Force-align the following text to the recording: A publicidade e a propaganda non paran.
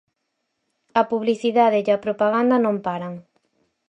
A 1.01 1.03
publicidade 1.11 1.79
e 1.87 1.89
a 1.93 2.01
propaganda 2.05 2.55
non 2.65 2.75
paran. 2.85 3.13